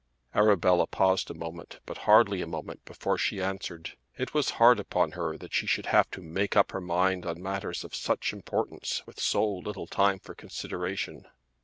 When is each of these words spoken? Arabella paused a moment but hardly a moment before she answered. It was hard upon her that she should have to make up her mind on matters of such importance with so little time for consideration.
Arabella 0.33 0.87
paused 0.87 1.29
a 1.29 1.35
moment 1.35 1.79
but 1.85 1.99
hardly 2.09 2.41
a 2.41 2.47
moment 2.47 2.83
before 2.85 3.19
she 3.19 3.39
answered. 3.39 3.91
It 4.17 4.33
was 4.33 4.49
hard 4.57 4.79
upon 4.79 5.11
her 5.11 5.37
that 5.37 5.53
she 5.53 5.67
should 5.67 5.85
have 5.85 6.09
to 6.09 6.23
make 6.23 6.55
up 6.57 6.71
her 6.71 6.81
mind 6.81 7.23
on 7.23 7.39
matters 7.39 7.83
of 7.83 7.93
such 7.93 8.33
importance 8.33 9.05
with 9.05 9.19
so 9.19 9.47
little 9.47 9.85
time 9.85 10.17
for 10.17 10.33
consideration. 10.33 11.27